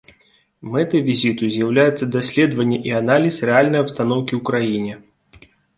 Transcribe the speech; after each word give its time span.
Мэтай 0.75 1.01
візіту 1.09 1.49
з'яўляецца 1.57 2.09
даследаванне 2.17 2.79
і 2.91 2.99
аналіз 3.03 3.35
рэальнай 3.53 3.81
абстаноўкі 3.87 4.33
ў 4.39 4.41
краіне. 4.51 4.93